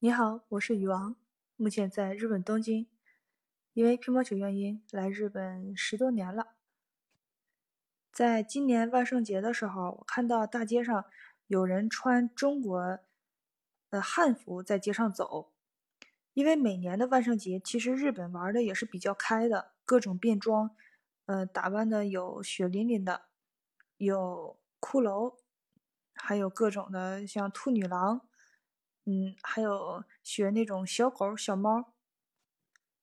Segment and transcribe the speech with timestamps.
[0.00, 1.16] 你好，我是鱼王，
[1.56, 2.86] 目前在日本东京，
[3.72, 6.54] 因为乒乓球原因来日本十多年了。
[8.12, 11.04] 在今年万圣节的时候，我看到大街上
[11.48, 13.00] 有人穿中国
[13.90, 15.52] 的汉服在街上走。
[16.32, 20.70] 因为每年的万圣节，其实日本玩的也是比较开的，各种变装，
[21.26, 23.22] 呃，打扮的有血淋淋的，
[23.96, 25.38] 有骷髅，
[26.14, 28.27] 还有各种的像兔女郎。
[29.10, 31.94] 嗯，还有学那种小狗、小猫。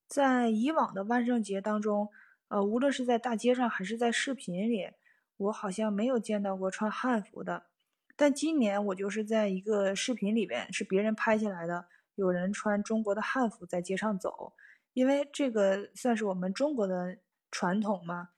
[0.06, 2.12] 在以往的万圣节当中，
[2.46, 4.92] 呃，无论是在大街上还是在视频里，
[5.36, 7.66] 我好像没有见到过穿汉服的。
[8.14, 14.52] 但今年我就是在一个视频里边，是别人拍下来的，有人穿中国的汉服在街上走，
[14.92, 17.18] 因为这个算是我们中国的
[17.50, 18.30] 传统嘛，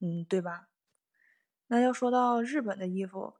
[0.00, 0.70] 嗯，对吧？
[1.68, 3.34] 那要说到日本的衣服，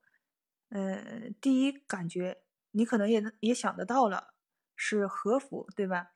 [0.68, 2.45] 嗯，第一感觉。
[2.76, 4.34] 你可能也也想得到了，
[4.76, 6.10] 是和服，对吧？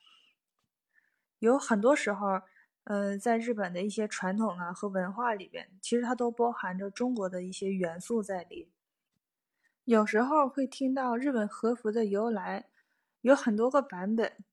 [1.39, 2.43] 有很多时候，
[2.85, 8.71] 嗯，在日本的一些传统啊和文化里边，其实它都包含着中国的一些元素在里。
[9.85, 12.69] 有时候会听到日本和服的由来，
[13.23, 14.45] 有很多个版本，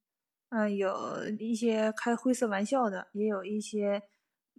[0.47, 4.03] 嗯，有一些开灰色玩笑的，也有一些，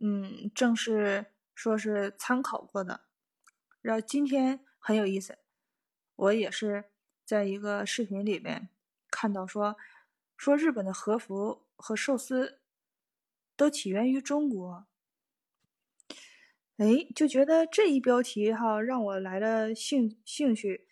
[0.02, 3.06] 嗯，正式说是参考过的。
[3.80, 5.38] 然后今天很有意思，
[6.14, 6.91] 我也是。
[7.28, 8.70] 在一个视频里面
[9.10, 9.76] 看到说，
[10.34, 12.58] 说日本的和服和寿司
[13.54, 14.86] 都起源于中国。
[16.78, 20.88] 哎，就觉得这一标题哈让我来了兴兴趣，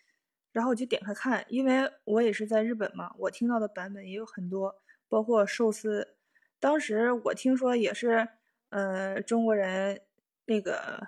[0.51, 4.75] 然后我就点开看，因为我也是在日本嘛，我听到的版本也有很多，
[5.09, 6.17] 包括寿司。
[6.59, 8.27] 当时我听说也是，
[8.69, 10.01] 呃，中国人
[10.45, 11.07] 那个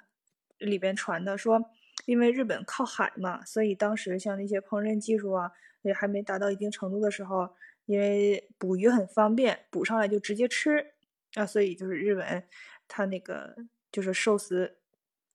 [0.57, 1.69] 里边传的说。
[2.09, 5.51] 因为日本靠海嘛，所以当时像那些烹饪技术啊，
[5.83, 10.95] 也还没达到一定程度的时候，因为捕鱼很方便，捕上来就直接吃
[11.35, 12.47] 啊，所以就是日本，
[12.87, 13.55] 它那个
[13.91, 14.79] 就是寿司，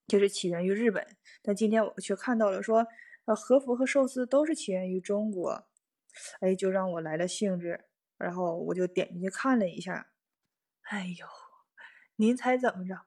[0.05, 1.07] 就是起源于日本。
[1.41, 2.85] 但今天我却看到了说，
[3.23, 5.65] 呃，和服和寿司都是起源于中国，
[6.41, 7.85] 哎，就让我来了兴致，
[8.17, 10.07] 然后我就点进去看了一下，
[10.89, 11.25] 哎呦，
[12.17, 13.05] 您猜怎么着？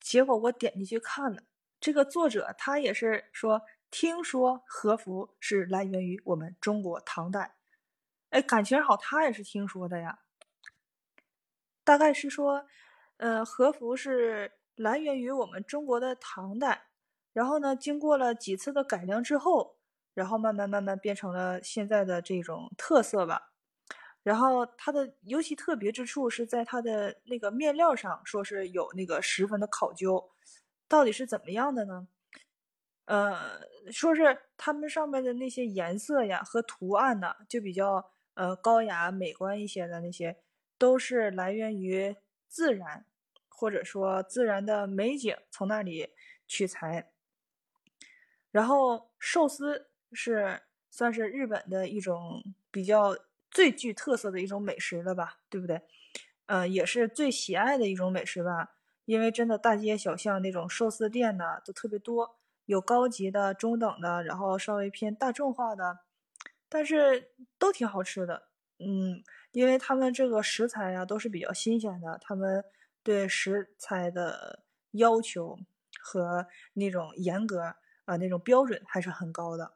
[0.00, 1.42] 结果我点进去看了。
[1.80, 7.56] 这个作者他也是说，听说和服是来源于我们中国唐代，
[8.30, 10.20] 哎，感情好，他也是听说的呀。
[11.84, 12.66] 大概是说，
[13.18, 16.88] 呃，和服是来源于我们中国的唐代，
[17.32, 19.76] 然后呢，经过了几次的改良之后，
[20.14, 23.52] 然后慢慢慢慢变成了现在的这种特色吧。
[24.24, 30.32] 然后它的尤其特别之处是在它的那个面料上，说是有那个十分的考究。
[30.88, 32.08] 到底是怎么样的呢？
[33.06, 33.60] 呃，
[33.92, 40.36] 说是他们上面的那些颜色呀和图案呢，就比较呃高雅美观一些的那些，
[40.76, 42.16] 都是来源于
[42.48, 43.06] 自然，
[43.48, 46.08] 或者说自然的美景从那里
[46.48, 47.12] 取材。
[48.50, 53.16] 然后寿司是算是日本的一种比较
[53.50, 55.80] 最具特色的一种美食了吧，对不对？
[56.46, 58.75] 呃，也是最喜爱的一种美食吧。
[59.06, 62.36] 因为真的大街小巷那种寿司店呢，都特别多，
[62.66, 66.00] 有高级的、中等的，然后稍微偏大众化的，
[66.68, 68.48] 但是都挺好吃的。
[68.78, 69.22] 嗯，
[69.52, 72.62] 因为他们这个食材呀都是比较新鲜的，他们
[73.02, 75.58] 对食材的要求
[75.98, 79.72] 和那种严格啊那种标准还是很高的。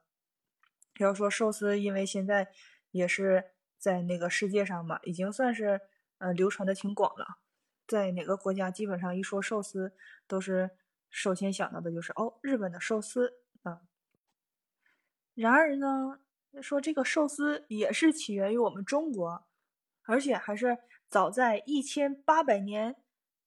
[0.99, 2.49] 要说寿司，因为现在
[2.91, 5.81] 也是在那个世界上嘛，已经算是
[6.19, 7.39] 呃流传的挺广了。
[7.91, 9.93] 在哪个国家，基本上一说寿司，
[10.29, 10.71] 都是
[11.09, 13.81] 首先想到的就是哦，日本的寿司啊。
[15.35, 16.21] 然而呢，
[16.63, 19.45] 说这个寿司也是起源于我们中国，
[20.05, 20.79] 而且还是
[21.09, 22.95] 早在一千八百年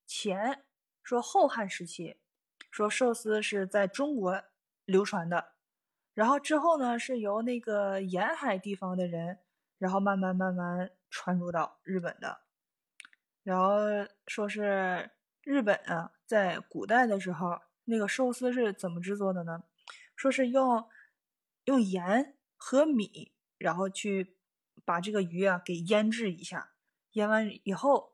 [0.06, 0.66] 前，
[1.02, 2.18] 说后汉时期，
[2.70, 4.44] 说寿司是在中国
[4.84, 5.54] 流传的，
[6.14, 9.40] 然后之后呢，是由那个沿海地方的人，
[9.78, 12.42] 然后慢慢慢慢传入到日本的。
[13.44, 13.78] 然后
[14.26, 15.12] 说是
[15.44, 19.64] 日本啊，在古代的时候，那个寿司是怎么制作的呢？
[20.16, 20.88] 说是用
[21.66, 24.38] 用盐和米，然后去
[24.86, 26.72] 把这个鱼啊给腌制一下，
[27.12, 28.14] 腌完以后，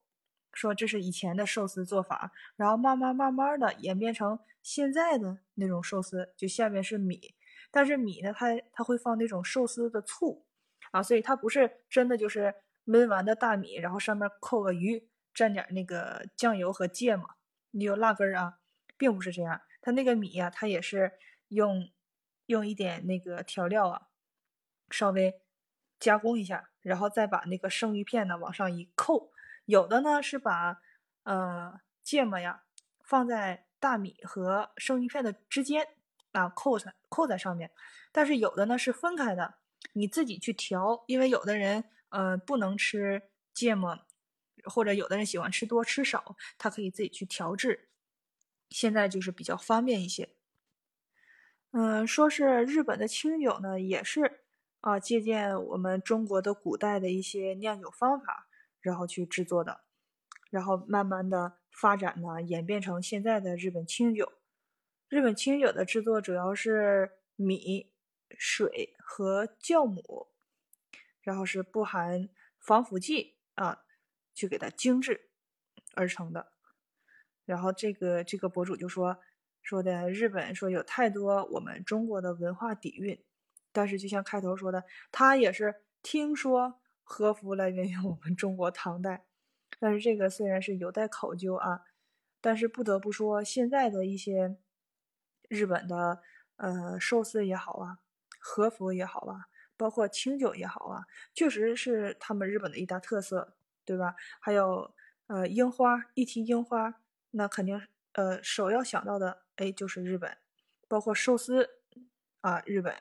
[0.51, 7.35] 说这是以前的寿司做法，然后慢慢慢慢的演变成现在的那种寿司，就下面是米，
[7.69, 10.47] 但是米呢，它它会放那种寿司的醋
[10.91, 12.55] 啊，所以它不是真的就是
[12.87, 15.07] 焖完的大米，然后上面扣个鱼。
[15.33, 17.29] 蘸点那个酱油和芥末，
[17.71, 18.59] 你有辣根儿啊，
[18.97, 19.61] 并不是这样。
[19.81, 21.13] 它那个米呀，它也是
[21.47, 21.89] 用
[22.47, 24.07] 用一点那个调料啊，
[24.89, 25.41] 稍微
[25.99, 29.31] 加工一下，然后再把那个生鱼片呢往上一扣。
[29.65, 30.81] 有的呢是把
[31.23, 32.63] 呃芥末呀
[33.03, 35.87] 放在大米和生鱼片的之间
[36.31, 37.71] 啊扣在扣在上面，
[38.11, 39.55] 但是有的呢是分开的，
[39.93, 43.99] 你自己去调，因为有的人呃不能吃芥末，
[44.69, 47.89] 或者有的人喜欢吃多吃少，他可以自己去调制。
[48.69, 50.29] 现在就是比较方便一些。
[51.71, 54.41] 嗯，说是日本的清酒呢，也是
[54.81, 58.47] 啊，借鉴我们中国的古代的一些酿酒方法，
[58.79, 59.81] 然后去制作的，
[60.49, 64.33] 然后慢慢的发展呢，演变成现在的日本清酒。
[65.07, 67.91] 日本清酒的制作主要是米、
[68.37, 70.27] 水和酵母，
[71.21, 72.29] 然后是不含
[72.59, 73.83] 防腐剂啊，
[74.39, 75.29] 去给它精制
[75.95, 76.53] 而成的。
[77.43, 79.19] 然后这个这个博主就说
[79.61, 83.21] 说的日本说有太多我们中国的文化底蕴，
[83.73, 89.25] 但是就像开头说的，他也是听说和服来源于我们中国唐代，
[89.77, 91.81] 但是这个虽然是有待考究啊，
[92.39, 94.55] 但是不得不说现在的一些
[95.49, 96.21] 日本的
[96.55, 97.99] 呃寿司也好啊，
[98.39, 101.03] 和服也好啊，包括清酒也好啊，
[101.33, 103.57] 确实是他们日本的一大特色，
[103.89, 104.15] 对吧？
[104.39, 104.93] 还有
[105.25, 107.01] 呃樱花，一提樱花。
[107.31, 107.81] 那肯定，
[108.13, 110.37] 呃，首要想到的，哎，就是日本，
[110.87, 111.67] 包括寿司
[112.41, 112.93] 啊，日本。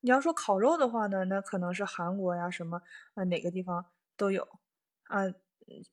[0.00, 2.82] 你要说烤肉的话呢，那可能是韩国呀，什么
[3.14, 3.86] 啊，哪个地方
[4.16, 4.48] 都有
[5.04, 5.32] 啊。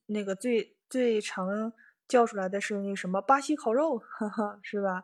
[0.08, 1.72] 那个最最常
[2.08, 5.04] 叫出来的是那什么巴西烤肉，哈哈，是吧？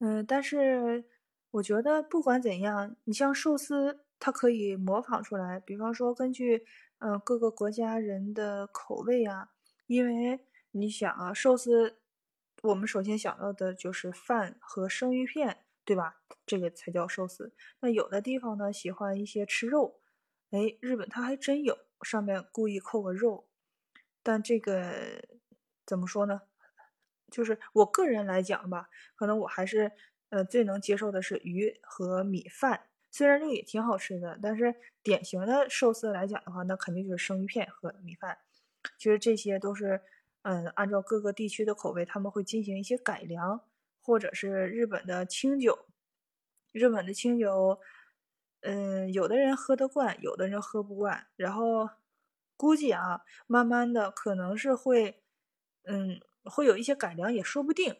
[0.00, 1.06] 嗯，但是
[1.52, 6.66] 我觉得不管怎样，你像寿司，它可以模仿出来，比方说根据
[7.02, 9.50] 嗯各个国家人的口味啊，
[9.86, 10.40] 因为。
[10.74, 11.98] 你想啊，寿司，
[12.62, 16.22] 我们首先想到的就是饭和生鱼片，对吧？
[16.46, 17.52] 这个才叫寿司。
[17.80, 20.00] 那有的地方呢，喜欢一些吃肉，
[20.50, 23.50] 哎，日本它还真有，上面故意扣个肉。
[24.22, 25.22] 但这个
[25.84, 26.40] 怎么说呢？
[27.30, 29.92] 就是我个人来讲吧，可能我还是
[30.30, 32.86] 呃最能接受的是鱼和米饭。
[33.12, 34.74] 虽然这也挺好吃的，但是
[35.04, 38.38] 典型的寿司来讲的话，那肯定就是生鱼片和米饭。
[38.98, 40.02] 其实这些都是。
[40.44, 43.60] 嗯，按照各个地区的口味，他们会进行一些改良，
[44.02, 45.86] 或者是日本的清酒。
[46.72, 47.78] 日本的清酒，
[48.62, 51.28] 嗯，有的人喝得惯，有的人喝不惯。
[51.36, 51.88] 然后
[52.56, 55.22] 估计啊，慢慢的可能是会，
[55.84, 57.94] 嗯，会有一些改良，也说不定。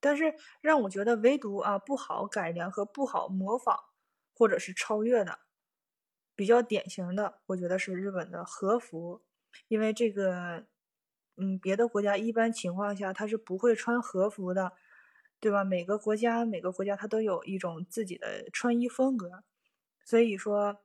[0.00, 3.78] 但是让我觉得唯独啊不好改良和不好模仿，
[4.34, 5.38] 或者是超越的，
[6.34, 9.22] 比较典型的，我觉得是日本的和服，
[9.68, 10.66] 因为这个。
[11.36, 14.70] 嗯，别的国家一般情况下他是不会穿和服的，
[15.40, 15.64] 对吧？
[15.64, 19.42] 每个国家每个国家它都有一种自己的穿衣风格，
[20.04, 20.84] 所以说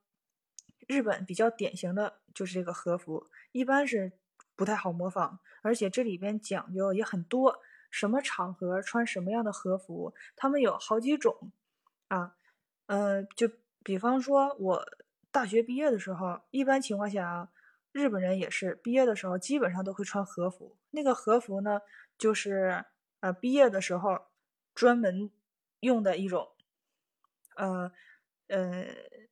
[0.88, 4.14] 日本比较典型的就是这个和服，一般是
[4.56, 7.60] 不太好模仿，而且这里边讲究也很多，
[7.92, 11.52] 什么场合穿什么样的和服，他们有好几种
[12.08, 12.36] 啊，
[12.90, 13.48] 嗯，就
[13.84, 14.84] 比方说我
[15.32, 17.50] 大学毕业的时候，一般情况下啊。
[17.92, 21.82] 日本人也是毕业的时候基本上都会穿和服，那个和服呢，
[22.20, 22.86] 就是
[23.20, 24.28] 呃毕业的时候
[24.76, 25.32] 专门
[25.80, 26.50] 用的一种，
[27.56, 27.92] 呃
[28.48, 28.86] 呃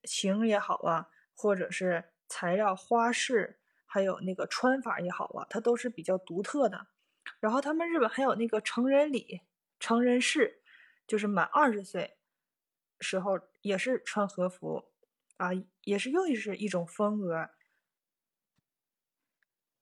[0.05, 6.87] 型也好啊，或者是材料花式，还有那个穿法也好啊，它都是比较独特的。
[7.39, 9.41] 然后他们日本还有那个成人礼、
[9.79, 10.63] 成人式，
[11.05, 12.16] 就是满二十岁
[12.99, 14.85] 时候也是穿和服
[15.37, 15.49] 啊，
[15.83, 17.49] 也是又是一种风格。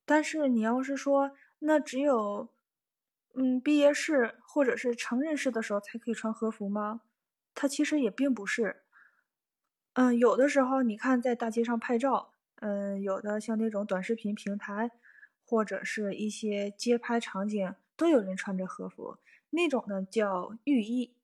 [0.05, 2.53] 但是你要是说，那只有，
[3.34, 7.01] 嗯，毕业式或者是成人式的时候才可以穿和服吗？
[7.55, 8.84] 它其实也并不是。
[9.93, 14.91] 嗯，有的时候你看在大街上拍照，嗯，有的像那种短视频平台，
[15.45, 19.17] 或者是一些街拍场景，都有人穿着和服。
[19.50, 21.15] 那种呢叫浴衣，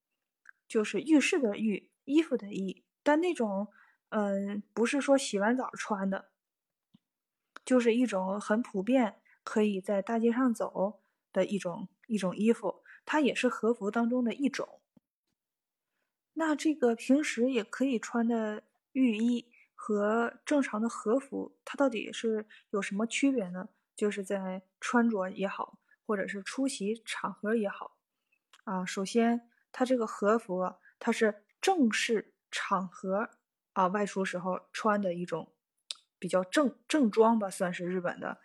[0.72, 2.86] 就是浴室的浴，衣服的衣。
[3.04, 3.68] 但那种，
[4.08, 6.30] 嗯，不是说洗完澡穿的。
[7.66, 11.01] 就是一种很普遍，可以在大街上走
[11.34, 14.80] 的一种一种衣服，它也是和服当中的一种。
[16.36, 18.63] 那这个平时也可以穿的
[18.94, 23.68] 浴衣和正常的和服，它到底是有什么区别呢？
[23.94, 27.98] 就是在穿着也好，或者是出席场合也好，
[28.63, 33.30] 啊，首先它这个和服，它是正式场合
[33.74, 35.51] 啊外出时候穿的一种。
[36.20, 38.40] 比较正正装吧，算是日本的，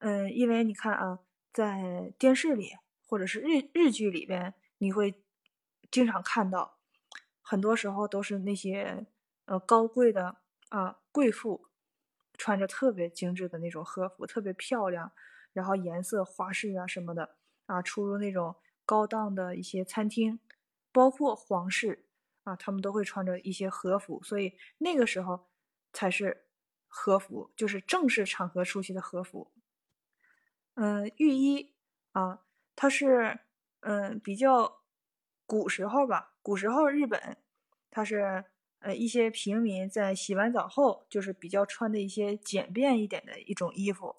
[0.00, 1.20] 嗯，因为你看啊，
[1.54, 2.72] 在电视里
[3.06, 5.24] 或者是日日剧里边，你会
[5.90, 6.76] 经常看到，
[7.40, 9.06] 很多时候都是那些
[9.46, 10.36] 呃高贵的
[10.68, 11.70] 啊贵妇
[12.36, 15.10] 穿着特别精致的那种和服，特别漂亮，
[15.54, 18.54] 然后颜色花式啊什么的啊，出入那种
[18.84, 20.38] 高档的一些餐厅，
[20.94, 22.06] 包括皇室
[22.44, 25.48] 啊，他们都会穿着一些和服，所以那个时候
[25.92, 26.46] 才是
[26.86, 29.50] 和服，就是正式场合出席的和服。
[30.74, 31.74] 嗯，浴衣
[32.12, 32.44] 啊，
[32.76, 33.40] 它是
[33.80, 34.82] 嗯比较
[35.46, 37.38] 古时候吧，古时候日本
[37.90, 38.44] 它是
[38.78, 44.14] 呃一些平民在洗完澡后，就是比较穿的一些简便一点的一种衣服，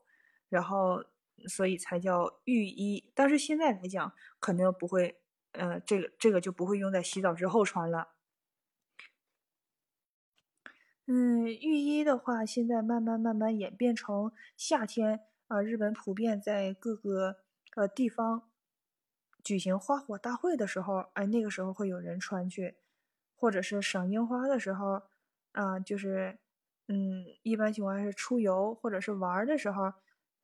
[0.49, 1.05] 然后
[1.47, 3.11] 所以才叫浴衣。
[3.15, 5.21] 但是现在来讲，肯定不会，
[5.57, 8.09] 呃，这个这个就不会用在洗澡之后穿了。
[11.07, 15.21] 嗯，浴衣的话，现在慢慢慢慢演变成夏天。
[15.47, 17.37] 啊，日本普遍在各个
[17.75, 18.49] 呃地方
[19.43, 22.77] 举行花火大会的时候，哎，那个时候会有人穿去，
[23.35, 25.03] 或者是赏樱花的时候，
[25.51, 26.39] 啊，就是
[26.87, 29.93] 嗯，一般情况下是出游或者是玩的时候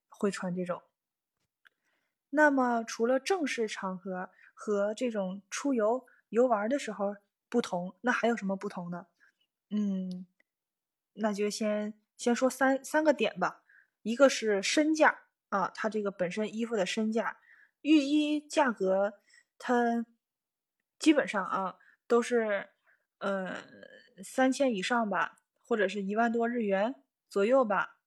[0.07, 0.83] 会穿这种。
[2.29, 7.15] 那么，除了正式场合和这种出游游玩的时候
[7.49, 9.07] 不同，那还有什么不同呢？
[9.69, 10.25] 嗯，
[11.13, 13.63] 那就先先说三三个点吧。
[14.03, 17.37] 一个是身价啊，它这个本身衣服的身价，
[17.81, 19.19] 浴衣价格
[19.59, 20.05] 它
[20.97, 21.77] 基本上啊
[22.07, 22.69] 都是
[23.19, 23.57] 呃
[24.23, 26.95] 三千以上吧，或者是一万多日元
[27.29, 27.97] 左右吧，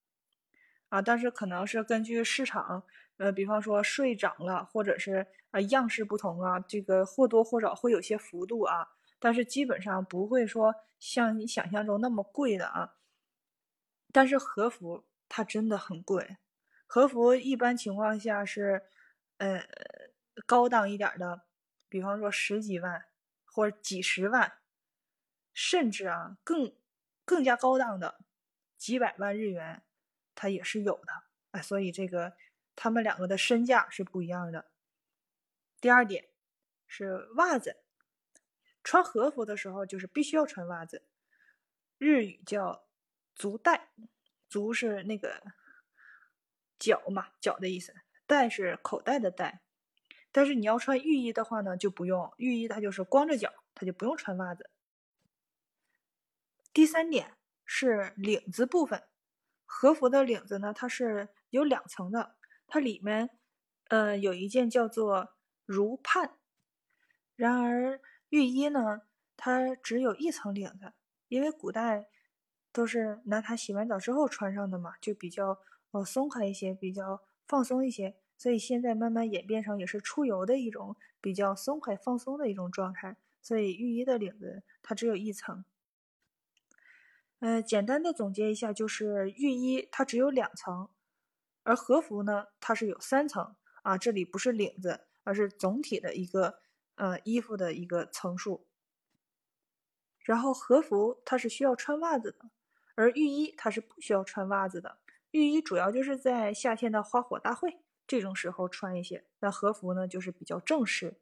[0.88, 2.84] 啊，但是可能是根据市场，
[3.16, 12.94] 呃，比方说税涨了，或者是啊样式不同啊，这个或多或少会有些幅度啊，但是基本上不会说像你想象中那么贵的啊，
[14.12, 15.04] 但是和服。
[15.26, 16.36] 它真的很贵，
[16.86, 18.82] 和服一般情况下是，
[19.38, 19.66] 呃，
[20.46, 21.46] 高档一点的，
[21.88, 23.06] 比方说十几万
[23.46, 24.52] 或者几十万，
[25.52, 26.72] 甚至啊更
[27.24, 28.20] 更加高档的
[28.76, 29.82] 几百万日元，
[30.36, 31.24] 它也是有的。
[31.52, 32.34] 哎，所以这个
[32.76, 34.70] 他们两个的身价是不一样的。
[35.80, 36.28] 第二点
[36.86, 37.76] 是袜子，
[38.82, 41.06] 穿和服的时候就是必须要穿袜子，
[41.98, 42.86] 日语叫
[43.34, 43.90] 足带。
[44.48, 45.42] 足是那个
[46.78, 47.94] 脚嘛，脚的意思。
[48.26, 49.62] 袋是口袋的袋。
[50.30, 52.32] 但是你要穿浴衣的话呢，就不用。
[52.36, 54.70] 浴衣它就是光着脚，它就不用穿袜子。
[56.72, 59.02] 第三点是领子部分，
[59.64, 62.36] 和服的领子呢，它是有两层的，
[62.74, 63.30] 它里面
[63.86, 66.38] 呃有一件叫做如畔。
[67.36, 68.00] 然而
[68.30, 69.02] 浴衣呢，
[69.36, 70.92] 它只有一层领子，
[71.28, 72.08] 因为古代。
[72.72, 75.60] 都是拿它洗完澡之后穿上的嘛，就比较
[75.92, 78.16] 呃松快一些，比较放松一些。
[78.36, 83.16] 所以现在慢慢演变成也是出游的一种比较松快放松的一种状态。
[83.40, 85.64] 所以浴衣的领子它只有一层。
[87.38, 90.88] 呃，简单的总结一下，就是浴衣它只有两层，
[91.64, 93.98] 而和服呢它是有三层啊。
[93.98, 96.60] 这里不是领子，而是总体的一个
[96.94, 98.68] 呃衣服的一个层数。
[100.20, 102.50] 然后和服它是需要穿袜子的。
[102.96, 104.98] 而浴衣它是不需要穿袜子的，
[105.32, 109.26] 浴衣主要就是在夏天的花火大会这种时候穿一些。
[109.40, 111.18] 那和服呢，就是比较正式。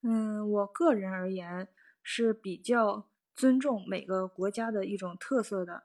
[0.00, 1.68] 嗯，我个人而言
[2.02, 5.84] 是比较尊重每个国家的一种特色的。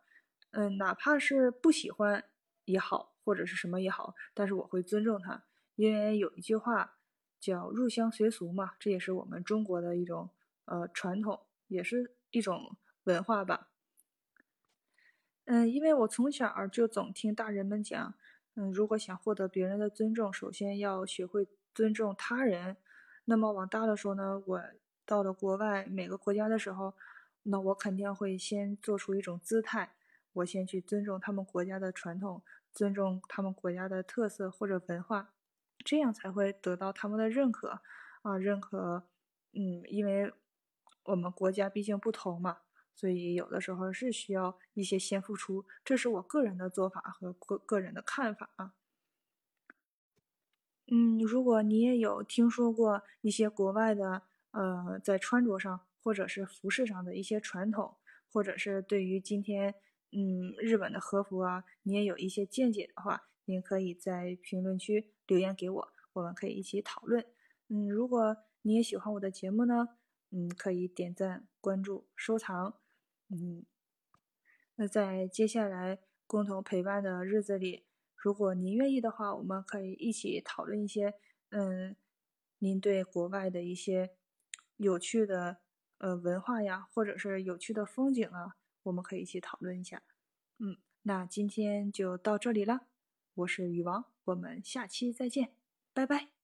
[0.52, 2.24] 嗯，哪怕是不喜欢
[2.64, 5.44] 也好，或者是什么也好，但是我会尊重他，
[5.76, 6.98] 因为有一句话
[7.40, 10.30] 叫“入乡随俗”嘛，这也是我们中国的一种
[10.66, 13.70] 呃传统，也是一种文化吧。
[15.46, 18.14] 嗯，因为我从小就总听大人们讲，
[18.54, 22.78] 嗯，如果想获得别人的尊重，首先要学会尊重他人。
[23.26, 24.62] 那么往大了说呢，我
[25.04, 26.94] 到了国外每个国家的时候，
[27.44, 29.96] 那我肯定会先做出一种姿态，
[30.34, 32.42] 我先去尊重他们国家的传统，
[32.76, 35.34] 尊重他们国家的特色或者文化，
[35.84, 37.82] 这样才会得到他们的认可
[38.22, 39.08] 啊，认可。
[39.54, 40.34] 嗯，因为
[41.06, 42.58] 我们国家毕竟不同嘛。
[42.94, 48.74] 所以有的时候是需要一些先付出，这是我个人的做法和个个人的看法啊。
[50.88, 57.98] 嗯，如果你也有听说过一些国外的，呃，在穿着上或者是服饰上的一些传统，
[58.32, 59.76] 或者是对于今天，
[60.18, 67.26] 嗯，日本的和服啊，你也有一些见解的话，您可以在评论区留言给我，我们可以一起讨论。
[67.68, 69.90] 嗯，如果你也喜欢我的节目呢，
[70.32, 72.80] 嗯，可以点赞、关注、收藏。
[73.28, 73.66] 嗯，
[74.76, 81.16] 那在接下来共同陪伴的日子里，如果您愿意的话，我们可以一起讨论一些，
[81.50, 81.98] 嗯，
[82.60, 84.16] 您对国外的一些
[84.78, 85.58] 有趣的
[85.98, 90.02] 呃文化呀，或者是有趣的风景啊，我们可以一起讨论一下。
[90.60, 92.88] 嗯，那今天就到这里了，
[93.34, 95.54] 我是雨王，我们下期再见，
[95.94, 96.35] 拜拜。